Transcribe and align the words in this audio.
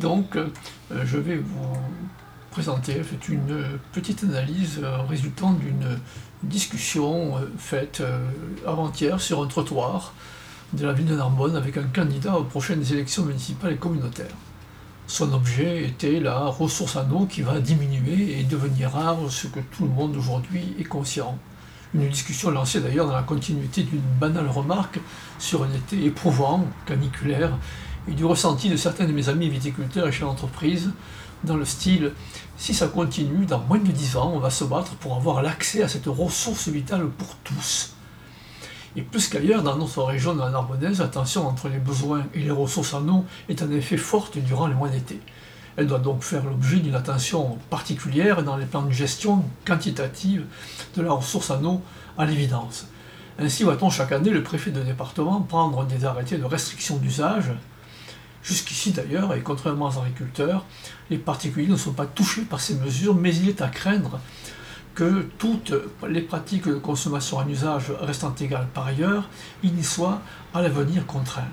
donc, 0.00 0.36
euh, 0.36 0.48
je 1.04 1.16
vais 1.16 1.36
vous 1.36 1.72
présenter 2.50 3.00
une 3.28 3.78
petite 3.92 4.24
analyse 4.24 4.80
euh, 4.82 4.98
résultant 5.08 5.52
d'une 5.52 5.98
discussion 6.42 7.36
euh, 7.36 7.40
faite 7.58 8.02
avant-hier 8.66 9.20
sur 9.20 9.42
un 9.42 9.46
trottoir 9.46 10.12
de 10.72 10.86
la 10.86 10.92
ville 10.92 11.06
de 11.06 11.16
Narbonne 11.16 11.56
avec 11.56 11.76
un 11.76 11.84
candidat 11.84 12.38
aux 12.38 12.44
prochaines 12.44 12.84
élections 12.92 13.24
municipales 13.24 13.72
et 13.72 13.76
communautaires. 13.76 14.34
Son 15.06 15.32
objet 15.32 15.84
était 15.84 16.18
la 16.18 16.46
ressource 16.46 16.96
en 16.96 17.08
eau 17.12 17.26
qui 17.26 17.42
va 17.42 17.60
diminuer 17.60 18.40
et 18.40 18.42
devenir 18.42 18.90
rare, 18.90 19.18
ce 19.30 19.46
que 19.46 19.60
tout 19.60 19.84
le 19.84 19.90
monde 19.90 20.16
aujourd'hui 20.16 20.74
est 20.80 20.84
conscient. 20.84 21.38
Une 21.94 22.08
discussion 22.08 22.50
lancée 22.50 22.80
d'ailleurs 22.80 23.06
dans 23.06 23.14
la 23.14 23.22
continuité 23.22 23.84
d'une 23.84 24.02
banale 24.20 24.48
remarque 24.48 24.98
sur 25.38 25.62
un 25.62 25.72
été 25.72 26.04
éprouvant, 26.04 26.66
caniculaire, 26.84 27.56
et 28.08 28.12
du 28.12 28.24
ressenti 28.24 28.68
de 28.68 28.76
certains 28.76 29.06
de 29.06 29.12
mes 29.12 29.28
amis 29.28 29.48
viticulteurs 29.48 30.08
et 30.08 30.12
chefs 30.12 30.26
d'entreprise, 30.26 30.90
dans 31.44 31.56
le 31.56 31.64
style 31.64 32.12
si 32.56 32.72
ça 32.72 32.88
continue, 32.88 33.44
dans 33.44 33.60
moins 33.60 33.78
de 33.78 33.90
10 33.90 34.16
ans, 34.16 34.32
on 34.34 34.38
va 34.38 34.50
se 34.50 34.64
battre 34.64 34.94
pour 34.96 35.14
avoir 35.16 35.42
l'accès 35.42 35.82
à 35.82 35.88
cette 35.88 36.06
ressource 36.06 36.68
vitale 36.68 37.06
pour 37.08 37.36
tous. 37.44 37.92
Et 38.96 39.02
plus 39.02 39.28
qu'ailleurs, 39.28 39.62
dans 39.62 39.76
notre 39.76 40.02
région 40.02 40.34
de 40.34 40.40
la 40.40 40.48
Narbonnaise, 40.48 41.00
la 41.00 41.08
tension 41.08 41.46
entre 41.46 41.68
les 41.68 41.78
besoins 41.78 42.24
et 42.32 42.40
les 42.40 42.50
ressources 42.50 42.94
en 42.94 43.06
eau 43.08 43.26
est 43.50 43.60
en 43.60 43.70
effet 43.70 43.98
forte 43.98 44.38
durant 44.38 44.66
les 44.66 44.74
mois 44.74 44.88
d'été. 44.88 45.20
Elle 45.76 45.86
doit 45.86 45.98
donc 45.98 46.22
faire 46.22 46.44
l'objet 46.44 46.78
d'une 46.78 46.94
attention 46.94 47.58
particulière 47.68 48.42
dans 48.42 48.56
les 48.56 48.64
plans 48.64 48.82
de 48.82 48.92
gestion 48.92 49.44
quantitative 49.66 50.46
de 50.96 51.02
la 51.02 51.12
ressource 51.12 51.50
en 51.50 51.62
eau, 51.62 51.82
à 52.16 52.24
l'évidence. 52.24 52.86
Ainsi 53.38 53.64
voit-on 53.64 53.90
chaque 53.90 54.12
année 54.12 54.30
le 54.30 54.42
préfet 54.42 54.70
de 54.70 54.80
département 54.80 55.42
prendre 55.42 55.84
des 55.84 56.06
arrêtés 56.06 56.38
de 56.38 56.44
restriction 56.44 56.96
d'usage. 56.96 57.52
Jusqu'ici 58.46 58.92
d'ailleurs, 58.92 59.34
et 59.34 59.40
contrairement 59.40 59.88
aux 59.88 59.98
agriculteurs, 59.98 60.64
les 61.10 61.18
particuliers 61.18 61.66
ne 61.66 61.76
sont 61.76 61.92
pas 61.92 62.06
touchés 62.06 62.42
par 62.42 62.60
ces 62.60 62.76
mesures, 62.76 63.16
mais 63.16 63.34
il 63.34 63.48
est 63.48 63.60
à 63.60 63.66
craindre 63.66 64.20
que 64.94 65.28
toutes 65.36 65.74
les 66.08 66.22
pratiques 66.22 66.68
de 66.68 66.74
consommation 66.74 67.38
en 67.38 67.48
usage 67.48 67.92
restant 68.00 68.32
égales 68.40 68.68
par 68.72 68.86
ailleurs, 68.86 69.28
il 69.64 69.76
y 69.76 69.82
soit 69.82 70.22
à 70.54 70.62
l'avenir 70.62 71.06
contraint. 71.06 71.48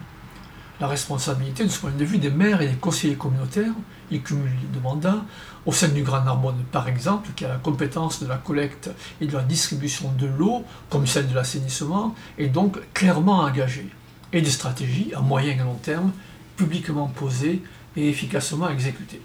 La 0.80 0.86
responsabilité 0.88 1.64
de 1.64 1.70
ce 1.70 1.80
point 1.80 1.90
de 1.92 2.06
vue 2.06 2.20
des 2.20 2.30
maires 2.30 2.62
et 2.62 2.68
des 2.68 2.76
conseillers 2.76 3.16
communautaires, 3.16 3.74
ils 4.12 4.22
cumulent 4.22 4.52
de 4.72 4.80
mandats, 4.80 5.26
au 5.66 5.72
sein 5.72 5.88
du 5.88 6.04
Grand 6.04 6.24
Narbonne 6.24 6.64
par 6.72 6.88
exemple, 6.88 7.32
qui 7.36 7.44
a 7.44 7.50
la 7.50 7.58
compétence 7.58 8.22
de 8.22 8.28
la 8.28 8.38
collecte 8.38 8.92
et 9.20 9.26
de 9.26 9.34
la 9.34 9.42
distribution 9.42 10.12
de 10.20 10.28
l'eau, 10.28 10.64
comme 10.92 11.08
celle 11.08 11.28
de 11.28 11.34
l'assainissement, 11.34 12.14
est 12.38 12.50
donc 12.50 12.78
clairement 12.94 13.40
engagée, 13.40 13.90
et 14.32 14.44
des 14.44 14.52
stratégies 14.52 15.12
à 15.16 15.22
moyen 15.22 15.54
et 15.54 15.58
long 15.58 15.80
terme, 15.82 16.12
publiquement 16.56 17.08
posées 17.08 17.62
et 17.96 18.10
efficacement 18.10 18.70
exécutées. 18.70 19.22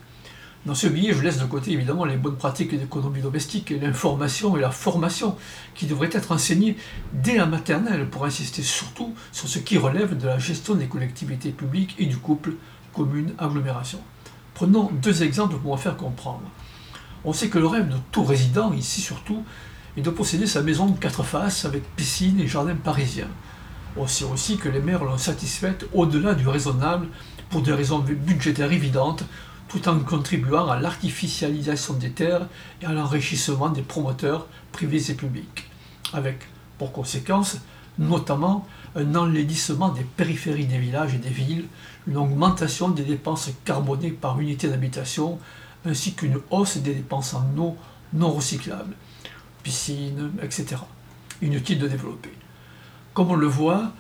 Dans 0.67 0.75
ce 0.75 0.87
billet, 0.87 1.15
je 1.15 1.23
laisse 1.23 1.39
de 1.39 1.47
côté 1.47 1.73
évidemment 1.73 2.05
les 2.05 2.17
bonnes 2.17 2.37
pratiques 2.37 2.77
d'économie 2.79 3.23
domestique 3.23 3.71
et 3.71 3.79
l'information 3.79 4.57
et 4.57 4.61
la 4.61 4.71
formation 4.71 5.37
qui 5.75 5.87
devraient 5.87 6.11
être 6.13 6.33
enseignées 6.33 6.77
dès 7.13 7.37
la 7.37 7.47
maternelle 7.47 8.09
pour 8.09 8.25
insister 8.25 8.63
surtout 8.63 9.15
sur 9.33 9.49
ce 9.49 9.61
qui 9.61 9.79
relève 9.79 10.19
de 10.19 10.27
la 10.27 10.39
gestion 10.39 10.75
des 10.75 10.87
collectivités 10.87 11.53
publiques 11.53 11.95
et 11.99 12.07
du 12.07 12.19
couple 12.19 12.55
commune-agglomération. 12.93 14.01
Prenons 14.55 14.91
deux 14.91 15.23
exemples 15.23 15.57
pour 15.57 15.73
en 15.73 15.77
faire 15.77 15.97
comprendre. 15.97 16.43
On 17.25 17.33
sait 17.33 17.49
que 17.49 17.59
le 17.59 17.67
rêve 17.67 17.89
de 17.89 17.97
tout 18.11 18.25
résident, 18.25 18.73
ici 18.73 19.01
surtout, 19.01 19.45
est 19.97 20.03
de 20.03 20.11
posséder 20.11 20.47
sa 20.47 20.63
maison 20.63 20.87
de 20.87 20.99
quatre 20.99 21.23
faces 21.23 21.65
avec 21.65 21.83
piscine 21.95 22.41
et 22.41 22.47
jardin 22.47 22.75
parisien. 22.75 23.29
On 23.99 24.33
aussi 24.33 24.59
que 24.59 24.69
les 24.69 24.81
maires 24.81 25.03
l'ont 25.03 25.19
satisfaite 25.19 25.85
au-delà 25.93 26.35
du 26.35 26.47
raisonnable 26.47 27.09
pour 27.51 27.63
des 27.63 27.73
raisons 27.73 27.99
budgétaires 27.99 28.71
évidentes 28.71 29.25
tout 29.67 29.89
en 29.89 29.99
contribuant 29.99 30.69
à 30.69 30.79
l'artificialisation 30.79 31.95
des 31.95 32.11
terres 32.11 32.47
et 32.81 32.87
à 32.87 32.93
l'enrichissement 32.93 33.71
des 33.71 33.83
promoteurs 33.83 34.47
privés 34.71 35.11
et 35.11 35.15
publics, 35.15 35.69
avec 36.13 36.47
pour 36.79 36.93
conséquence 36.93 37.59
notamment 37.99 38.69
un 38.95 39.17
enlaidissement 39.17 39.89
des 39.89 40.05
périphéries 40.05 40.67
des 40.67 40.79
villages 40.79 41.15
et 41.15 41.19
des 41.19 41.29
villes, 41.29 41.67
une 42.07 42.19
augmentation 42.19 42.89
des 42.91 43.03
dépenses 43.03 43.51
carbonées 43.65 44.13
par 44.13 44.39
unité 44.41 44.69
d'habitation, 44.69 45.41
ainsi 45.85 46.15
qu'une 46.15 46.39
hausse 46.51 46.77
des 46.77 46.95
dépenses 46.95 47.35
en 47.35 47.45
eau 47.59 47.77
non 48.13 48.31
recyclables, 48.31 48.95
piscines, 49.65 50.31
etc. 50.41 50.77
Inutile 51.43 51.81
de 51.81 51.89
développer. 51.89 52.38
Comme 53.19 53.33
on 53.33 53.35
le 53.35 53.49
voit, 53.49 53.91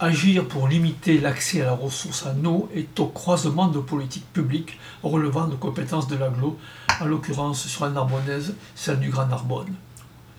Agir 0.00 0.48
pour 0.48 0.66
limiter 0.66 1.20
l'accès 1.20 1.60
à 1.60 1.66
la 1.66 1.74
ressource 1.74 2.24
en 2.24 2.42
eau 2.46 2.70
est 2.74 2.98
au 3.00 3.04
croisement 3.04 3.68
de 3.68 3.78
politiques 3.78 4.32
publiques 4.32 4.80
relevant 5.02 5.46
de 5.46 5.56
compétences 5.56 6.08
de 6.08 6.16
l'aglo, 6.16 6.58
en 6.98 7.04
l'occurrence 7.04 7.66
sur 7.66 7.84
la 7.84 7.90
Narbonnaise, 7.90 8.54
celle 8.74 8.98
du 8.98 9.10
Grand 9.10 9.26
Narbonne. 9.26 9.74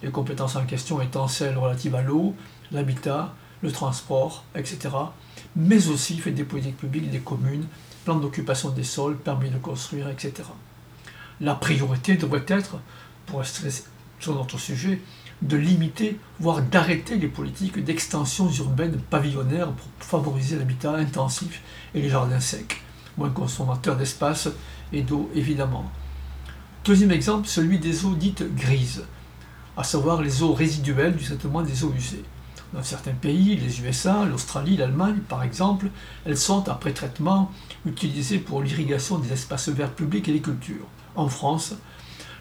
Les 0.01 0.09
compétences 0.09 0.55
en 0.55 0.65
question 0.65 0.99
étant 0.99 1.27
celles 1.27 1.59
relatives 1.59 1.93
à 1.93 2.01
l'eau, 2.01 2.33
l'habitat, 2.71 3.35
le 3.61 3.71
transport, 3.71 4.43
etc., 4.55 4.89
mais 5.55 5.87
aussi 5.89 6.17
fait 6.17 6.31
des 6.31 6.43
politiques 6.43 6.77
publiques 6.77 7.11
des 7.11 7.19
communes, 7.19 7.67
plan 8.03 8.15
d'occupation 8.15 8.71
des 8.71 8.83
sols, 8.83 9.15
permis 9.15 9.51
de 9.51 9.59
construire, 9.59 10.09
etc. 10.09 10.33
La 11.39 11.53
priorité 11.53 12.15
devrait 12.15 12.45
être, 12.47 12.77
pour 13.27 13.41
rester 13.41 13.69
sur 14.19 14.33
notre 14.33 14.57
sujet, 14.57 14.99
de 15.41 15.57
limiter, 15.57 16.19
voire 16.39 16.61
d'arrêter 16.61 17.17
les 17.17 17.27
politiques 17.27 17.83
d'extension 17.83 18.49
urbaine 18.49 18.99
pavillonnaire 19.09 19.71
pour 19.71 19.87
favoriser 19.99 20.57
l'habitat 20.57 20.95
intensif 20.95 21.61
et 21.93 22.01
les 22.01 22.09
jardins 22.09 22.39
secs, 22.39 22.81
moins 23.17 23.29
consommateurs 23.29 23.97
d'espace 23.97 24.49
et 24.91 25.01
d'eau 25.01 25.29
évidemment. 25.35 25.91
Deuxième 26.85 27.11
exemple, 27.11 27.47
celui 27.47 27.79
des 27.79 28.05
eaux 28.05 28.15
dites 28.15 28.43
grises, 28.55 29.05
à 29.75 29.83
savoir 29.83 30.21
les 30.21 30.43
eaux 30.43 30.53
résiduelles 30.53 31.15
du 31.15 31.23
traitement 31.23 31.61
des 31.61 31.83
eaux 31.83 31.93
usées. 31.95 32.23
Dans 32.73 32.83
certains 32.83 33.13
pays, 33.13 33.55
les 33.55 33.81
USA, 33.81 34.25
l'Australie, 34.25 34.77
l'Allemagne 34.77 35.19
par 35.29 35.43
exemple, 35.43 35.89
elles 36.25 36.37
sont, 36.37 36.67
après 36.69 36.91
traitement, 36.91 37.51
utilisées 37.85 38.39
pour 38.39 38.61
l'irrigation 38.61 39.19
des 39.19 39.31
espaces 39.31 39.69
verts 39.69 39.93
publics 39.93 40.27
et 40.27 40.33
les 40.33 40.41
cultures. 40.41 40.87
En 41.15 41.27
France, 41.27 41.75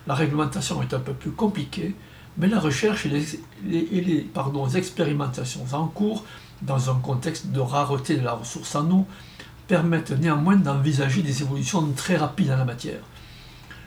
la 0.07 0.15
réglementation 0.15 0.83
est 0.83 0.95
un 0.95 1.01
peu 1.01 1.13
plus 1.13 1.33
compliquée 1.33 1.95
mais 2.39 2.49
la 2.49 2.59
recherche 2.59 3.07
et 3.07 3.23
les, 3.65 4.27
expérimentations 4.77 5.67
en 5.73 5.87
cours, 5.87 6.25
dans 6.63 6.91
un 6.91 6.95
contexte 6.95 7.49
de 7.49 7.61
rareté 7.61 8.17
de 8.17 8.25
la 8.25 8.35
ressource 8.35 8.75
en 8.75 8.91
eau, 8.91 9.07
permettent 9.69 10.13
néanmoins 10.13 10.57
d'envisager 10.57 11.23
des 11.23 11.43
évolutions 11.43 11.87
très 11.97 12.17
rapides 12.17 12.51
en 12.51 12.57
la 12.57 12.65
matière. 12.65 13.01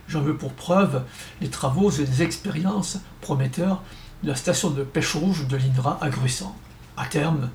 J'en 0.07 0.21
veux 0.21 0.37
pour 0.37 0.53
preuve 0.53 1.03
les 1.41 1.49
travaux 1.49 1.89
et 1.89 2.05
les 2.05 2.21
expériences 2.21 2.99
prometteurs 3.21 3.81
de 4.23 4.29
la 4.29 4.35
station 4.35 4.69
de 4.69 4.83
pêche 4.83 5.15
rouge 5.15 5.47
de 5.47 5.57
l'INRA 5.57 5.97
à 6.01 6.09
Gruissant. 6.09 6.55
À 6.97 7.05
terme, 7.05 7.49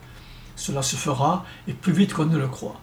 cela 0.57 0.83
se 0.83 0.97
fera 0.97 1.45
et 1.69 1.73
plus 1.73 1.93
vite 1.93 2.13
qu'on 2.13 2.27
ne 2.27 2.37
le 2.37 2.49
croit. 2.49 2.81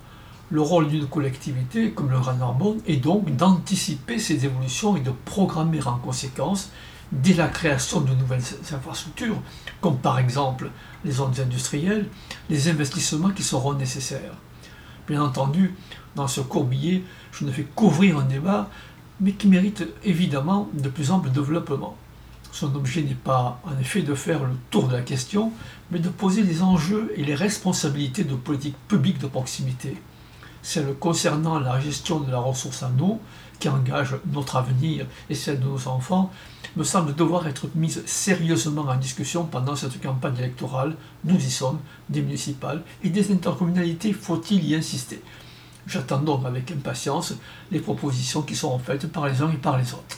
Le 0.50 0.62
rôle 0.62 0.88
d'une 0.88 1.08
collectivité 1.08 1.92
comme 1.92 2.10
le 2.10 2.20
Grand 2.20 2.36
Narbonne 2.36 2.80
est 2.88 2.98
donc 2.98 3.36
d'anticiper 3.36 4.18
ces 4.18 4.46
évolutions 4.46 4.96
et 4.96 5.02
de 5.02 5.12
programmer 5.26 5.86
en 5.86 5.98
conséquence 5.98 6.72
dès 7.12 7.34
la 7.34 7.48
création 7.48 8.02
de 8.02 8.14
nouvelles 8.14 8.44
infrastructures, 8.72 9.42
comme 9.82 9.98
par 9.98 10.20
exemple 10.20 10.70
les 11.06 11.12
zones 11.12 11.40
industrielles, 11.40 12.08
les 12.50 12.70
investissements 12.70 13.30
qui 13.30 13.44
seront 13.44 13.74
nécessaires. 13.74 14.34
Bien 15.08 15.22
entendu, 15.22 15.74
dans 16.16 16.28
ce 16.28 16.42
courbier, 16.42 17.04
je 17.32 17.46
ne 17.46 17.52
fais 17.52 17.66
qu'ouvrir 17.76 18.18
un 18.18 18.26
débat, 18.26 18.70
mais 19.22 19.32
qui 19.32 19.48
mérite 19.48 19.86
évidemment 20.04 20.70
de 20.74 20.90
plus 20.90 21.12
ample 21.12 21.30
développement. 21.30 21.96
Son 22.52 22.76
objet 22.76 23.04
n'est 23.04 23.14
pas 23.14 23.62
en 23.66 23.80
effet 23.80 24.02
de 24.02 24.16
faire 24.16 24.44
le 24.44 24.56
tour 24.72 24.88
de 24.88 24.94
la 24.94 25.02
question, 25.02 25.52
mais 25.92 26.00
de 26.00 26.10
poser 26.10 26.42
les 26.42 26.62
enjeux 26.62 27.14
et 27.16 27.24
les 27.24 27.36
responsabilités 27.36 28.24
de 28.24 28.36
politique 28.36 28.76
publique 28.88 29.20
de 29.20 29.28
proximité. 29.28 29.98
Celle 30.70 30.96
concernant 30.96 31.60
la 31.60 31.80
gestion 31.80 32.20
de 32.20 32.30
la 32.30 32.40
ressource 32.40 32.84
en 32.84 32.92
eau, 33.00 33.22
qui 33.58 33.70
engage 33.70 34.18
notre 34.34 34.58
avenir 34.58 35.06
et 35.30 35.34
celle 35.34 35.62
de 35.62 35.66
nos 35.66 35.88
enfants, 35.88 36.30
me 36.76 36.84
semble 36.84 37.16
devoir 37.16 37.48
être 37.48 37.70
mise 37.74 38.04
sérieusement 38.06 38.82
en 38.82 38.98
discussion 38.98 39.46
pendant 39.46 39.78
cette 39.78 40.02
campagne 40.02 40.36
électorale. 40.40 40.98
Nous 41.24 41.38
y 41.38 41.50
sommes, 41.50 41.80
des 42.10 42.22
municipales 42.22 42.84
et 43.02 43.10
des 43.10 43.32
intercommunalités, 43.32 44.12
faut-il 44.12 44.68
y 44.68 44.76
insister? 44.76 45.22
J'attends 45.88 46.20
donc 46.20 46.46
avec 46.46 46.70
impatience 46.70 47.36
les 47.72 47.80
propositions 47.80 48.42
qui 48.42 48.58
seront 48.58 48.78
faites 48.78 49.10
par 49.10 49.26
les 49.26 49.42
uns 49.42 49.50
et 49.50 49.56
par 49.56 49.78
les 49.78 49.94
autres. 49.94 50.18